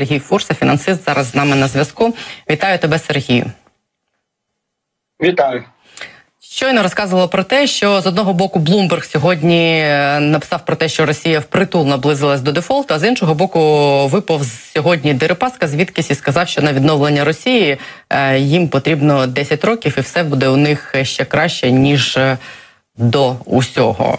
[0.00, 2.14] Сергій Фурса, фінансист, зараз з нами на зв'язку.
[2.50, 3.46] Вітаю тебе, Сергію.
[5.22, 5.64] Вітаю.
[6.40, 11.06] Щойно розказувала про те, що з одного боку Блумберг сьогодні е, написав про те, що
[11.06, 13.60] Росія впритул наблизилась до дефолту, а з іншого боку,
[14.08, 14.42] випав
[14.74, 17.78] сьогодні Дерипаска, звідкись і сказав, що на відновлення Росії
[18.10, 22.38] е, їм потрібно 10 років, і все буде у них ще краще ніж е,
[22.96, 24.18] до усього.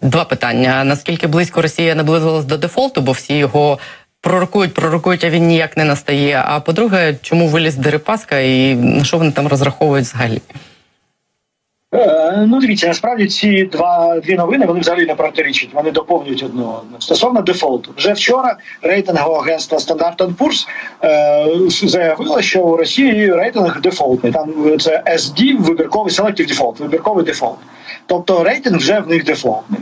[0.00, 3.78] Два питання: наскільки близько Росія наблизилась до дефолту, бо всі його.
[4.24, 6.44] Пророкують, пророкують, а він ніяк не настає.
[6.46, 10.40] А по-друге, чому виліз Дерипаска і на що вони там розраховують взагалі?
[11.94, 16.82] Е, ну, дивіться, насправді ці два дві новини вони взагалі не протирічать, вони доповнюють одного.
[16.98, 20.68] Стосовно дефолту, вже вчора рейтингове агентство Standard Poor's
[21.04, 24.32] е, заявило, що у Росії рейтинг дефолтний.
[24.32, 27.58] Там це SD, вибірковий Selective Default, вибірковий дефолт.
[28.06, 29.80] Тобто рейтинг вже в них дефолтний.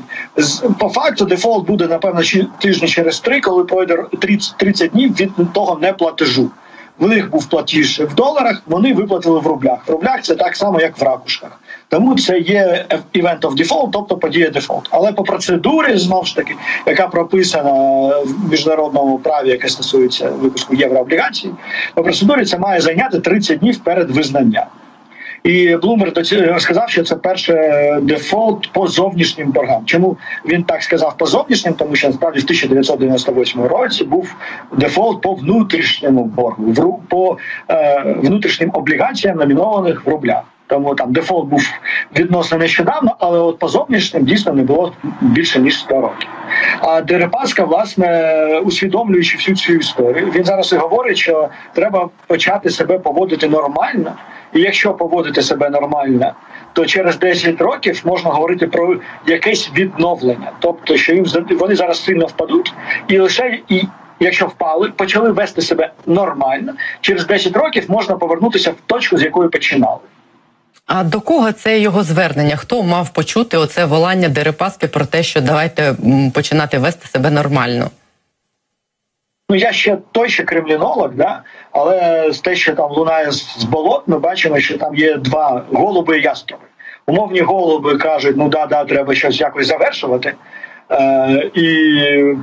[0.78, 2.22] По факту дефолт буде напевно
[2.58, 6.50] тижні через три, коли пройде 30, 30 днів від того неплатежу.
[6.98, 9.78] В них був платіж в доларах, вони виплатили в рублях.
[9.86, 11.60] В рублях це так само, як в ракушках.
[11.88, 14.88] Тому це є event of default, тобто подія дефолт.
[14.90, 16.54] Але по процедурі знову ж таки,
[16.86, 17.72] яка прописана
[18.24, 21.50] в міжнародному праві, яке стосується випуску єврооблігацій,
[21.94, 24.64] по процедурі це має зайняти 30 днів перед визнанням.
[25.44, 26.12] І Блумер
[26.58, 29.82] сказав, що це перше дефолт по зовнішнім боргам.
[29.86, 31.74] Чому він так сказав по зовнішнім?
[31.74, 34.34] Тому що насправді в 1998 році був
[34.72, 37.38] дефолт по внутрішньому боргу, по
[37.70, 40.42] е, внутрішнім облігаціям, номінованих в рублях.
[40.66, 41.62] Тому там дефолт був
[42.16, 46.28] відносно нещодавно, але от по зовнішнім дійсно не було більше ніж 100 років.
[46.80, 52.98] А Дерипаска, власне, усвідомлюючи всю цю історію, він зараз і говорить, що треба почати себе
[52.98, 54.12] поводити нормально.
[54.54, 56.32] І якщо поводити себе нормально,
[56.72, 62.26] то через 10 років можна говорити про якесь відновлення, тобто, що їм вони зараз сильно
[62.26, 62.74] впадуть,
[63.08, 63.82] і лише і.
[64.20, 69.48] Якщо впали, почали вести себе нормально, через 10 років можна повернутися в точку, з якої
[69.48, 69.98] починали.
[70.86, 72.56] А до кого це його звернення?
[72.56, 75.94] Хто мав почути оце волання Дерипаски про те, що давайте
[76.34, 77.90] починати вести себе нормально?
[79.52, 81.42] Ну я ще той ще кремлінолог, да
[81.72, 86.18] але з те, що там лунає з болот, ми бачимо, що там є два голуби
[86.18, 86.62] і яструби.
[87.06, 90.34] Умовні голуби кажуть, ну да, да, треба щось якось завершувати.
[90.90, 92.36] Е, і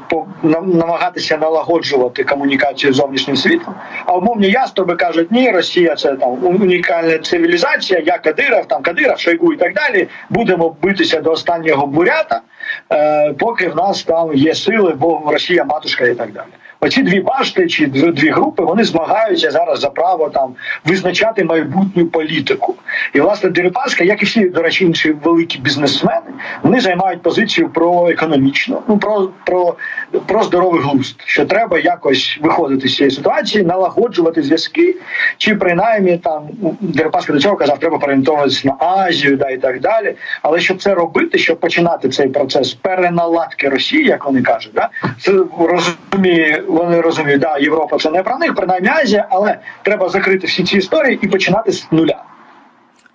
[0.44, 3.76] намагатися налагоджувати комунікацію з зовнішнім світом.
[4.06, 9.54] А умовні яструби кажуть, ні, Росія це там унікальна цивілізація, я Кадиров, там Кадиров, Шойгу
[9.54, 10.08] і так далі.
[10.30, 12.42] Будемо битися до останнього бурята,
[12.92, 16.48] е, поки в нас там є сили, бо Росія матушка і так далі.
[16.82, 22.76] Оці дві башти чи дві групи вони змагаються зараз за право там визначати майбутню політику.
[23.14, 26.22] І власне Дерипаска, як і всі до речі, інші великі бізнесмени,
[26.64, 29.76] вони займають позицію про економічну, ну про про,
[30.26, 34.96] про здоровий глузд, що треба якось виходити з цієї ситуації, налагоджувати зв'язки,
[35.38, 36.48] чи принаймні там
[36.82, 40.16] Дерипаска до цього казав, треба переорієнтовуватися на Азію, да і так далі.
[40.42, 44.90] Але щоб це робити, щоб починати цей процес переналадки Росії, як вони кажуть, да
[45.22, 50.48] це розуміє вони розуміють, да, Європа це не про них, принаймні Азія, але треба закрити
[50.48, 52.24] всі ці історії і починати з нуля.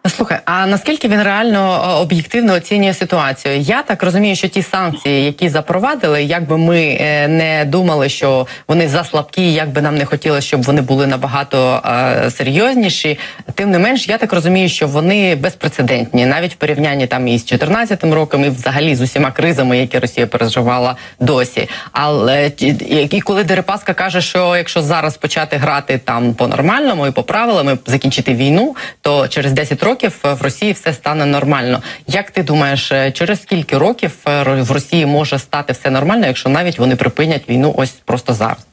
[0.09, 3.57] Слухай, а наскільки він реально об'єктивно оцінює ситуацію?
[3.59, 8.47] Я так розумію, що ті санкції, які запровадили, як би ми е, не думали, що
[8.69, 13.19] вони заслабкі, як би нам не хотілося, щоб вони були набагато е, серйозніші.
[13.55, 18.05] Тим не менш, я так розумію, що вони безпрецедентні, навіть в порівнянні там із 14
[18.05, 21.69] роком, і взагалі з усіма кризами, які Росія переживала досі.
[21.93, 22.53] Але
[23.11, 27.79] і коли Дерипаска каже, що якщо зараз почати грати там по нормальному і по правилам,
[27.87, 31.83] закінчити війну, то через 10 років років в Росії все стане нормально.
[32.07, 36.49] Як ти думаєш, е, через скільки років е, в Росії може стати все нормально, якщо
[36.49, 38.67] навіть вони припинять війну ось просто зараз?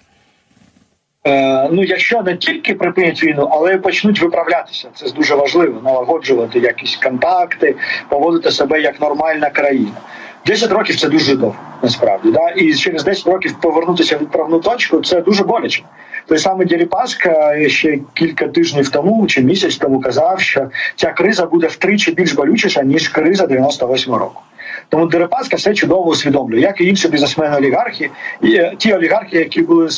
[1.27, 6.59] Е, ну, якщо не тільки припинять війну, але й почнуть виправлятися, це дуже важливо налагоджувати
[6.59, 7.75] якісь контакти,
[8.09, 9.97] поводити себе як нормальна країна.
[10.46, 12.32] 10 років це дуже довго, насправді.
[12.32, 12.49] Да?
[12.49, 15.84] І через 10 років повернутися в відправну точку це дуже боляче.
[16.26, 21.67] Той самий Дерипаска ще кілька тижнів тому чи місяць тому казав, що ця криза буде
[21.67, 24.41] втричі більш болючіша ніж криза 98 року.
[24.90, 28.09] Тому Дерипаска все чудово усвідомлює, як і інші бізнесмени олігархи,
[28.41, 29.90] і е, ті олігархи, які були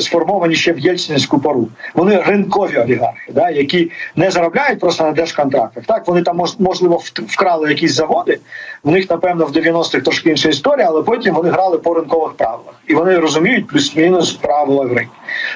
[0.00, 1.68] сформовані ще в Єльцинську пору.
[1.94, 5.84] Вони ринкові олігархи, да, які не заробляють просто на держконтрактах.
[5.84, 8.38] Так вони там можливо вкрали якісь заводи.
[8.84, 12.74] В них напевно в 90-х трошки інша історія, але потім вони грали по ринкових правилах,
[12.86, 15.06] і вони розуміють плюс-мінус правила гри.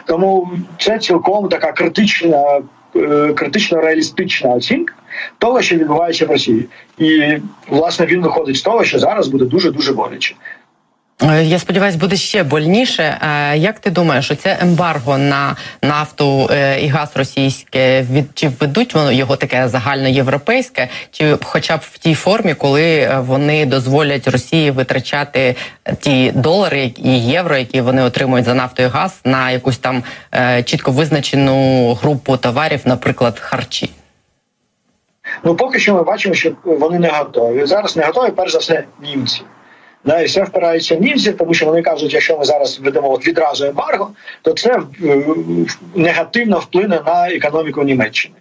[0.06, 2.60] Тому це цілком така критична.
[2.96, 4.94] Е, критично реалістична оцінка
[5.38, 6.66] того, що відбувається в Росії,
[6.98, 7.38] і
[7.69, 10.34] власне він виходить з того, що зараз буде дуже дуже боляче.
[11.22, 13.02] Е, Я сподіваюся, буде ще больніше.
[13.02, 18.94] Е, Як ти думаєш, це ембарго на нафту е, і газ російське від чи введуть
[18.94, 25.56] воно його таке загальноєвропейське, чи хоча б в тій формі, коли вони дозволять Росії витрачати
[26.00, 30.02] ті долари і євро, які вони отримують за нафту і газ, на якусь там
[30.64, 33.90] чітко визначену групу товарів, наприклад, харчі?
[35.44, 37.66] Ну поки що ми бачимо, що вони не готові.
[37.66, 39.42] Зараз не готові, перш за все, німці.
[40.06, 43.26] Да, і все впирається в німців, тому що вони кажуть, якщо ми зараз введемо от
[43.26, 44.11] відразу ембарго,
[44.43, 45.25] то це е,
[45.94, 48.35] негативно вплине на економіку Німеччини.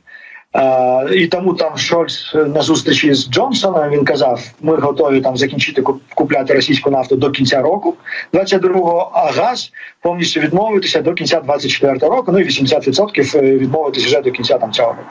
[0.55, 5.83] Е, і тому там Шольц на зустрічі з Джонсоном він казав: ми готові там закінчити
[6.15, 7.95] купляти російську нафту до кінця року
[8.33, 9.71] 22-го, а газ
[10.01, 12.31] повністю відмовитися до кінця 24-го року.
[12.31, 15.09] Ну і 80% відмовитися вже до кінця там цього року.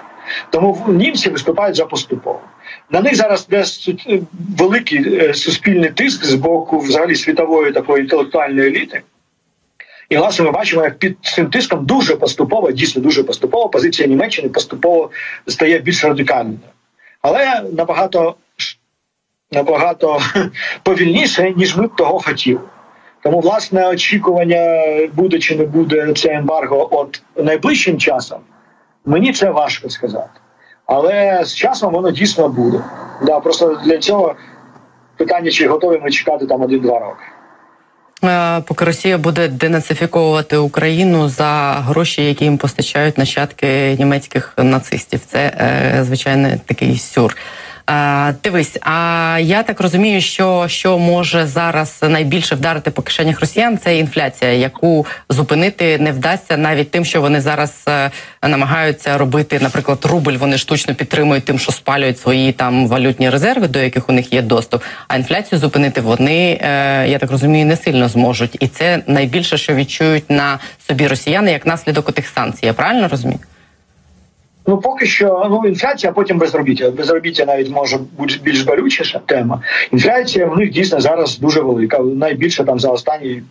[0.51, 2.41] Тому німці виступають за поступово.
[2.91, 3.65] На них зараз йде
[4.09, 4.21] е,
[4.59, 9.03] великий е, суспільний тиск з боку взагалі світової такої інтелектуальної еліти.
[10.09, 14.49] І власне ми бачимо, як під цим тиском дуже поступово, дійсно дуже поступово, позиція Німеччини
[14.49, 15.11] поступово
[15.49, 16.59] стає більш радикальною.
[17.23, 18.35] Але набагато
[19.53, 20.21] набагато
[20.83, 22.61] повільніше, ніж ми б того хотіли.
[23.23, 28.41] Тому, власне, очікування, буде чи не буде це ембарго от найближчим часом,
[29.05, 30.41] мені це важко сказати.
[30.87, 32.81] Але з часом воно дійсно буде.
[33.23, 34.35] Да, просто для цього
[35.17, 37.25] питання, чи готові ми чекати там один-два роки.
[38.25, 45.21] Е, Поки Росія буде денацифіковувати Україну за гроші, які їм постачають нащадки німецьких нацистів.
[45.27, 47.37] Це е, звичайно такий сюр.
[47.91, 53.79] Е, Дивись, а я так розумію, що, що може зараз найбільше вдарити по кишенях росіян,
[53.79, 58.11] це інфляція, яку зупинити не вдасться навіть тим, що вони зараз е,
[58.43, 60.33] намагаються робити, наприклад, рубль.
[60.33, 64.43] Вони штучно підтримують тим, що спалюють свої там валютні резерви, до яких у них є
[64.43, 64.83] доступ.
[65.09, 68.57] А інфляцію зупинити вони, е, я так розумію, не сильно зможуть.
[68.61, 70.59] І це найбільше, що відчують на
[70.89, 72.67] собі росіяни як наслідок тих санкцій.
[72.67, 73.39] Я правильно розумію?
[74.67, 76.91] Ну, поки що ну інфляція, а потім безробіття.
[76.91, 79.61] Безробіття навіть може бути більш болючіша тема.
[79.93, 83.43] Інфляція в них дійсно зараз дуже велика, найбільше там за останні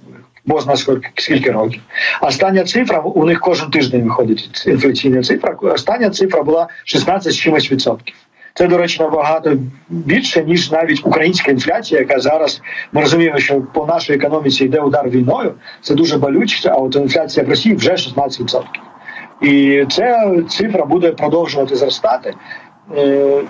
[0.46, 0.76] бозна
[1.16, 1.82] скільки, років.
[2.22, 5.58] Остання цифра у них кожен тиждень виходить інфляційна цифра.
[5.62, 8.16] Остання цифра була 16 з чимось відсотків.
[8.56, 9.58] Це, до речі, набагато
[9.90, 12.62] більше, ніж навіть українська інфляція, яка зараз
[12.92, 15.54] ми розуміємо, що по нашій економіці йде удар війною.
[15.82, 18.62] Це дуже болюче, а от інфляція в Росії вже 16%.
[19.44, 22.34] І ця цифра буде продовжувати зростати.
[22.98, 23.42] Е,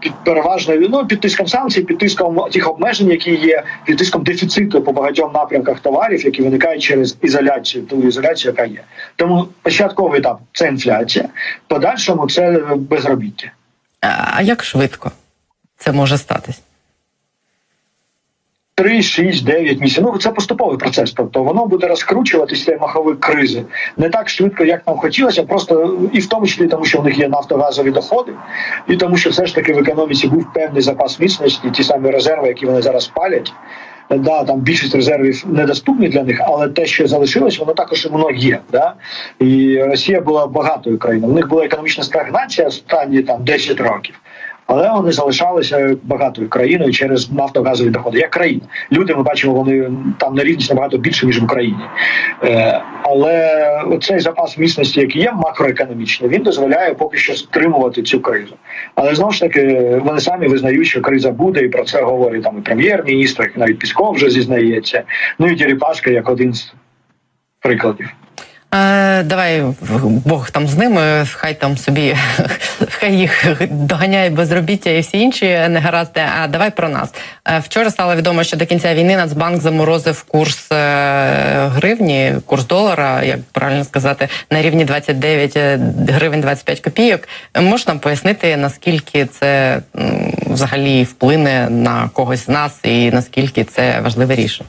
[0.00, 4.82] Під переважно ну, під тиском санкцій, під тиском тих обмежень, які є, під тиском дефіциту
[4.82, 8.80] по багатьом напрямках товарів, які виникають через ізоляцію, ту ізоляцію, яка є.
[9.16, 11.28] Тому початковий етап це інфляція,
[11.66, 13.50] подальшому це безробіття.
[14.00, 15.10] А а як швидко
[15.76, 16.62] це може статись?
[18.78, 20.04] 3, 6, 9 місяців.
[20.06, 21.12] Ну це поступовий процес.
[21.12, 23.62] Тобто воно буде розкручуватися цей маховик кризи
[23.96, 27.18] не так швидко, як нам хотілося, просто і в тому числі тому, що в них
[27.18, 28.32] є нафтогазові доходи,
[28.88, 32.48] і тому, що все ж таки в економіці був певний запас міцності, ті самі резерви,
[32.48, 33.52] які вони зараз палять.
[34.10, 38.58] Да, там більшість резервів недоступні для них, але те, що залишилось, воно також воно є.
[38.72, 38.94] Да?
[39.38, 41.32] І Росія була багатою країною.
[41.32, 44.14] У них була економічна стагнація останні там 10 років.
[44.68, 48.18] Але вони залишалися багатою країною через нафтогазові доходи.
[48.18, 48.60] Як країна,
[48.92, 51.84] люди ми бачимо, вони там на рівність набагато більше ніж в Україні.
[52.44, 58.54] Е, але цей запас міцності, який є макроекономічний, він дозволяє поки що стримувати цю кризу.
[58.94, 62.58] Але знову ж таки, вони самі визнають, що криза буде, і про це говорить там
[62.58, 65.02] і прем'єр-міністр, і навіть Пісков вже зізнається.
[65.38, 66.72] Ну і Діріпаска як один з
[67.60, 68.08] прикладів.
[68.74, 69.64] Е, давай
[70.02, 72.16] Бог там з ними, хай там собі
[72.90, 76.20] хай їх доганяє безробіття і всі інші негаразди.
[76.40, 77.14] А давай про нас.
[77.48, 80.76] Е, вчора стало відомо, що до кінця війни Нацбанк заморозив курс е,
[81.68, 85.58] гривні, курс долара, як правильно сказати, на рівні 29
[86.08, 87.28] гривень 25 копійок.
[87.60, 89.80] Можеш нам пояснити, наскільки це
[90.46, 94.68] взагалі вплине на когось з нас, і наскільки це важливе рішення?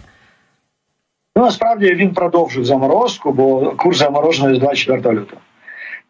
[1.39, 5.41] Ну, насправді він продовжив заморозку, бо курс заморожений з 24 лютого.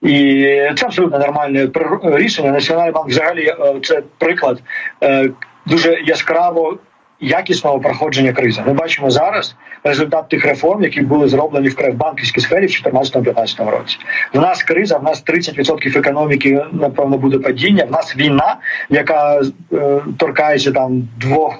[0.01, 0.43] І
[0.77, 1.67] це абсолютно нормальне
[2.03, 2.51] рішення.
[2.51, 4.61] Національний банк взагалі е, це приклад
[5.03, 5.29] е,
[5.65, 6.77] дуже яскраво
[7.19, 8.61] якісного проходження кризи.
[8.67, 13.97] Ми бачимо зараз результат тих реформ, які були зроблені в банківській сфері в 2014-2015 році.
[14.33, 17.85] В нас криза, в нас 30% економіки, напевно, буде падіння.
[17.85, 18.57] В нас війна,
[18.89, 19.41] яка
[19.73, 21.59] е, торкається там двох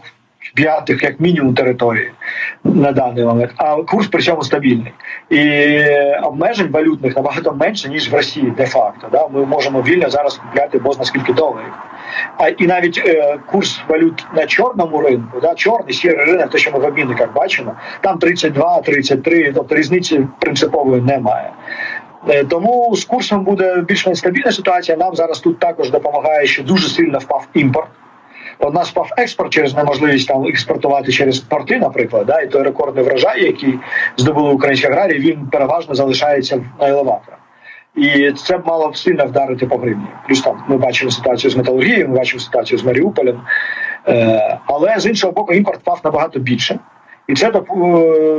[0.53, 2.11] п'ятих, як мінімум, території
[2.63, 3.51] на даний момент.
[3.57, 4.93] А курс при цьому стабільний
[5.29, 5.59] і
[6.23, 9.07] обмежень валютних набагато менше ніж в Росії, де факто.
[9.11, 11.73] Да, ми можемо вільно зараз купляти бозна скільки доларів.
[12.37, 16.71] А і навіть е, курс валют на чорному ринку, да, чорний сірий ринок, те, що
[16.71, 21.51] ми в обмінниках бачимо, там 32, 33, тобто різниці принципової немає.
[22.29, 24.97] Е, Тому з курсом буде більш-менш стабільна ситуація.
[24.97, 27.89] Нам зараз тут також допомагає, що дуже сильно впав імпорт.
[28.61, 33.03] У нас впав експорт через неможливість там експортувати через порти, наприклад, да, і той рекордний
[33.03, 33.79] врожай, який
[34.17, 37.39] здобули українські аграрії, він переважно залишається на елеваторах.
[37.95, 40.05] І це б мало б сильно вдарити по гривні.
[40.27, 43.41] Плюс там ми бачимо ситуацію з металургією, ми бачимо ситуацію з Маріуполем.
[44.07, 46.79] Е, але з іншого боку, імпорт впав набагато більше.
[47.27, 47.51] І це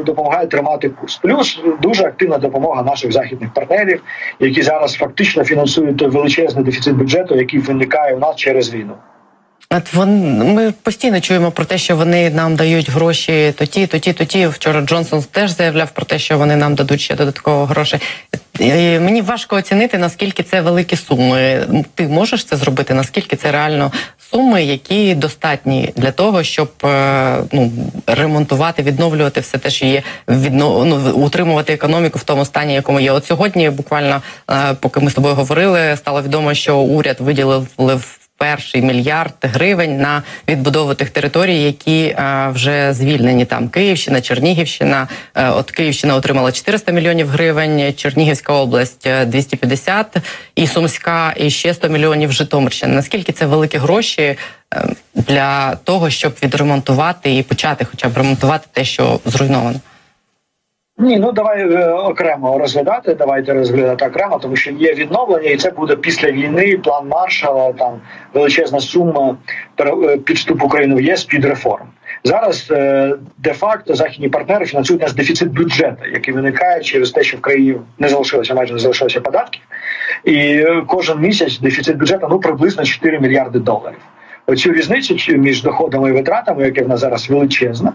[0.07, 1.17] допомагає тримати курс.
[1.17, 4.03] Плюс дуже активна допомога наших західних партнерів,
[4.41, 8.95] які зараз фактично фінансують той величезний дефіцит бюджету, який виникає у нас через війну.
[9.75, 13.99] От вон, ми постійно чуємо про те, що вони нам дають гроші то ті, то
[13.99, 14.47] ті, то ті.
[14.47, 17.99] Вчора Джонсон теж заявляв про те, що вони нам дадуть ще додатково гроші.
[18.61, 21.67] І Мені важко оцінити, наскільки це великі суми.
[21.95, 22.95] Ти можеш це зробити?
[22.95, 23.93] Наскільки це реально
[24.31, 27.73] суми, які достатні для того, щоб е, ну,
[28.07, 33.12] ремонтувати, відновлювати все те, що є, відно, ну, утримувати економіку в тому стані, якому є.
[33.12, 37.67] От сьогодні, буквально, е, поки ми з тобою говорили, стало відомо, що уряд виділив
[38.40, 43.44] перший мільярд гривень на відбудову тих територій, які е, вже звільнені.
[43.44, 45.09] Там Київщина, Чернігівщина.
[45.35, 50.16] Е, от Київщина отримала 400 мільйонів гривень, Чернігівська область е, 250
[50.54, 52.94] і Сумська, і ще 100 мільйонів Житомирщина.
[52.94, 54.37] Наскільки це великі гроші е,
[55.14, 59.80] для того, щоб відремонтувати і почати, хоча б ремонтувати те, що зруйновано?
[61.00, 63.14] Ні, ну давай е, окремо розглядати.
[63.14, 66.78] Давайте розглядати окремо, тому що є відновлення, і це буде після війни.
[66.85, 68.00] План маршала, там
[68.35, 69.37] величезна сума
[69.80, 70.19] е,
[70.50, 71.87] України в ЄС під реформ.
[72.25, 77.40] Зараз е, де-факто західні партнери фінансують наш дефіцит бюджету, який виникає через те, що в
[77.40, 79.62] країні не залишилося майже не залишилося податків,
[80.25, 83.99] і кожен місяць дефіцит бюджету ну приблизно 4 мільярди доларів.
[84.50, 87.92] Оцю різницю між доходами і витратами, яка в нас зараз величезна,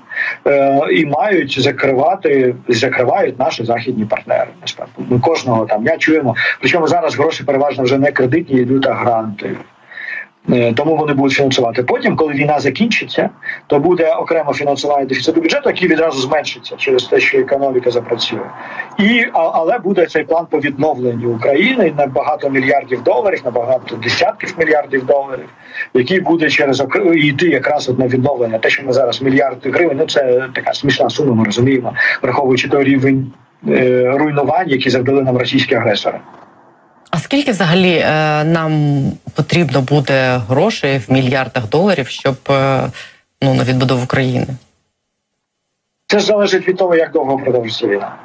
[0.47, 4.47] е, і мають закривати, закривають наші західні партнери.
[4.62, 6.35] Насправді ми кожного там я чуємо.
[6.59, 9.51] Причому зараз гроші переважно вже не кредитні, йдуть а гранти.
[10.51, 11.83] Е, Тому вони будуть фінансувати.
[11.83, 13.29] Потім, коли війна закінчиться,
[13.67, 18.39] то буде окремо фінансування дефіциту бюджету, який відразу зменшиться через те, що економіка запрацює.
[18.99, 24.55] І але буде цей план по відновленню України на багато мільярдів доларів, на багато десятків
[24.59, 25.49] мільярдів доларів,
[25.93, 26.83] який буде через
[27.15, 28.57] йти якраз на відновлення.
[28.57, 31.33] Те, що ми зараз мільярди гривень, ну це така смішна сума.
[31.33, 33.31] Ми розуміємо, враховуючи той рівень
[33.67, 36.19] е, руйнувань, які завдали нам російські агресори.
[37.09, 42.91] А скільки взагалі е, нам потрібно буде грошей в мільярдах доларів, щоб е,
[43.41, 44.47] ну на відбудову країни?
[46.07, 48.25] Це залежить від того, як довго продовжиться війна.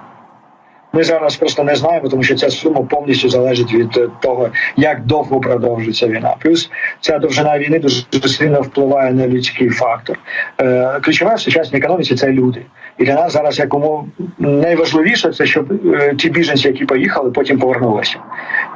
[0.92, 5.04] Ми зараз просто не знаємо, тому що ця сума повністю залежить від е, того, як
[5.04, 6.35] довго продовжиться війна.
[6.38, 6.70] Плюс
[7.00, 10.18] ця довжина війни дуже сильно впливає на людський фактор.
[10.61, 12.62] Е, ключове в сучасній економіці це люди.
[12.99, 18.18] І для нас зараз якому найважливіше це, щоб е, ті біженці, які поїхали, потім повернулися.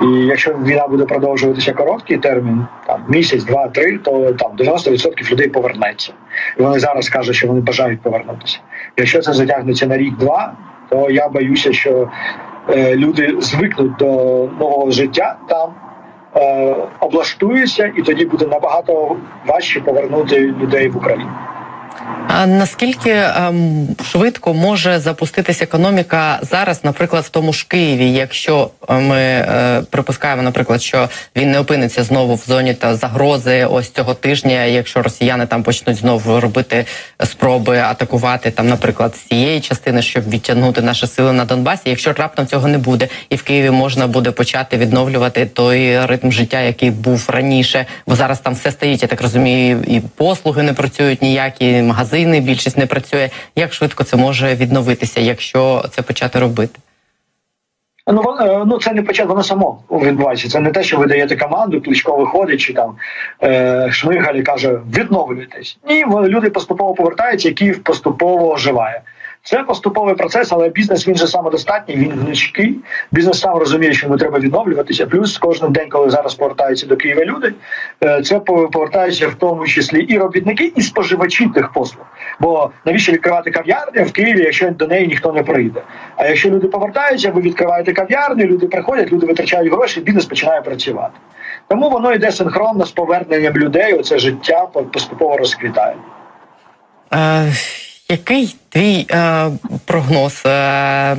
[0.02, 5.48] І якщо війна буде продовжуватися короткий термін, там місяць, два, три, то там 90% людей
[5.48, 6.12] повернеться.
[6.58, 8.58] І вони зараз кажуть, що вони бажають повернутися.
[8.96, 10.52] Якщо це затягнеться на рік-два,
[10.88, 12.08] то я боюся, що
[12.70, 14.06] е, люди звикнуть до
[14.58, 15.74] нового життя там,
[16.36, 21.30] е, облаштуються, і тоді буде набагато важче повернути людей в Україну.
[22.28, 28.94] А наскільки ем, швидко може запуститись економіка зараз, наприклад, в тому ж Києві, якщо е,
[28.94, 34.14] ми е, припускаємо, наприклад, що він не опиниться знову в зоні та загрози ось цього
[34.14, 36.86] тижня, якщо росіяни там почнуть знову робити
[37.24, 42.46] спроби атакувати там, наприклад, з цієї частини, щоб відтягнути наші сили на Донбасі, якщо раптом
[42.46, 47.24] цього не буде, і в Києві можна буде почати відновлювати той ритм життя, який був
[47.28, 49.02] раніше, бо зараз там все стоїть.
[49.02, 53.30] Я так розумію, і послуги не працюють ніякі, магазини більшість не працює.
[53.56, 56.78] Як швидко це може відновитися, якщо це почати робити?
[58.06, 58.22] Ну
[58.66, 60.48] ну це не початок, воно само відбувається.
[60.48, 62.96] Це не те, що ви даєте команду, Кличко виходить чи там
[63.42, 65.78] е, Шмигаль і каже відновлюйтесь.
[65.88, 69.00] Ні, люди поступово повертаються, Київ поступово оживає.
[69.46, 72.78] Це поступовий процес, але бізнес він же самодостатній, він гнучкий.
[73.12, 75.06] Бізнес сам розуміє, що йому треба відновлюватися.
[75.06, 77.54] Плюс кожен день, коли зараз повертаються до Києва люди,
[78.04, 82.04] е, це по- повертаються в тому числі і робітники, і споживачі тих послуг.
[82.40, 85.82] Бо навіщо відкривати кав'ярню в Києві, якщо до неї ніхто не прийде?
[86.16, 91.12] А якщо люди повертаються, ви відкриваєте кав'ярню, люди приходять, люди витрачають гроші, бізнес починає працювати.
[91.68, 93.92] Тому воно йде синхронно з поверненням людей.
[93.92, 95.94] Оце життя поступово розквітає.
[98.08, 99.50] Який твій е,
[99.84, 100.42] прогноз?
[100.46, 101.16] Е,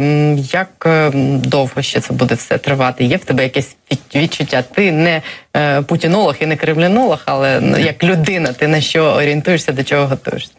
[0.51, 1.11] як е,
[1.43, 3.03] довго ще це буде все тривати?
[3.03, 4.61] Є в тебе якесь від- відчуття?
[4.61, 5.21] Ти не
[5.57, 10.07] е, путінолог і не кремлінолог, але ну, як людина, ти на що орієнтуєшся, до чого
[10.07, 10.51] готуєшся?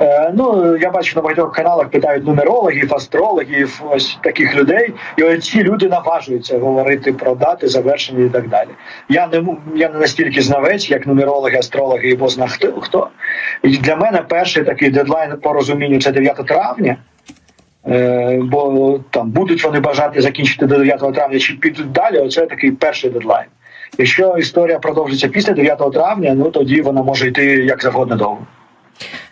[0.00, 5.62] Е, ну я бачу на багатьох каналах питають нумерологів, астрологів, ось таких людей, і ці
[5.62, 8.68] люди наважуються говорити про дати, завершення і так далі.
[9.08, 9.44] Я не
[9.76, 13.08] я не настільки знавець, як нумерологи, астрологи і бозна хто хто.
[13.62, 16.96] І для мене перший такий дедлайн по розумінню це 9 травня.
[17.88, 22.18] Е, бо там будуть вони бажати закінчити до 9 травня чи підуть далі.
[22.18, 23.46] Оце такий перший дедлайн.
[23.98, 28.46] Якщо історія продовжиться після 9 травня, ну тоді вона може йти як завгодно довго.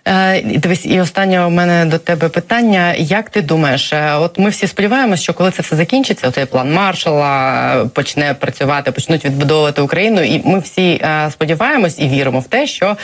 [0.08, 2.94] Е, Дивись, і останнє у мене до тебе питання.
[2.98, 6.72] Як ти думаєш, е, от ми всі сподіваємося, що коли це все закінчиться, цей план
[6.72, 12.66] маршала е, почне працювати, почнуть відбудовувати Україну, і ми всі сподіваємось і віримо в те,
[12.66, 12.96] що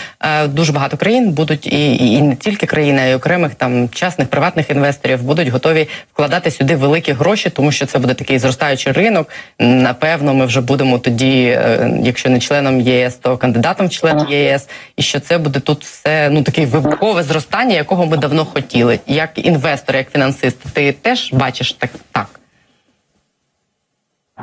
[0.46, 4.70] дуже багато країн будуть і, і, не тільки країни, а й окремих там частних приватних
[4.70, 9.28] інвесторів будуть готові вкладати сюди великі гроші, тому що це буде такий зростаючий ринок.
[9.58, 11.58] Напевно, ми вже будемо тоді,
[12.02, 16.28] якщо не членом ЄС, то кандидатом в член ЄС, і що це буде тут все
[16.30, 18.98] ну такий таке вибухове зростання, якого ми давно хотіли.
[19.06, 22.26] Як інвестор, як фінансист, ти теж бачиш так так.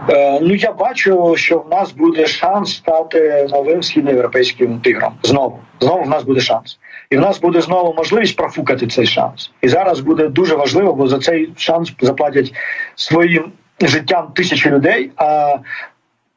[0.10, 5.14] Е, ну я бачу, що в нас буде шанс стати новим східноєвропейським тигром.
[5.24, 9.52] Знову знову в нас буде шанс, і в нас буде знову можливість профукати цей шанс.
[9.62, 12.54] І зараз буде дуже важливо, бо за цей шанс заплатять
[12.96, 13.52] своїм
[13.82, 15.56] життям тисячі людей, а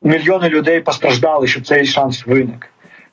[0.02, 2.69] мільйони людей постраждали, щоб цей шанс виник.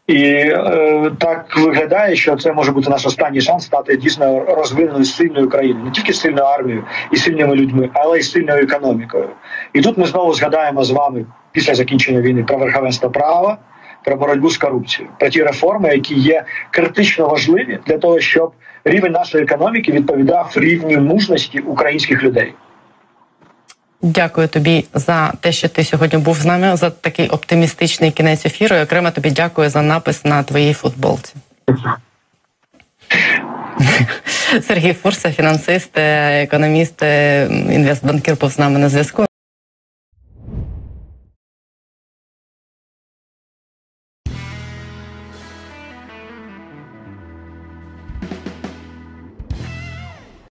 [0.07, 5.49] І е, так виглядає, що це може бути наш останній шанс стати дійсно розвиненою сильною
[5.49, 9.29] країною, не тільки сильною армією і сильними людьми, але й сильною економікою.
[9.73, 13.57] І тут ми знову згадаємо з вами після закінчення війни про верховенство права,
[14.03, 18.51] про боротьбу з корупцією, про ті реформи, які є критично важливі для того, щоб
[18.83, 22.53] рівень нашої економіки відповідав рівню мужності українських людей.
[24.01, 28.75] Дякую тобі за те, що ти сьогодні був з нами за такий оптимістичний кінець ефіру.
[28.75, 31.33] І окремо тобі дякую за напис на твоїй футболці.
[34.67, 39.26] Сергій Фурса, фінансист, е, економіст, е, інвестбанкір, був з нами на зв'язку.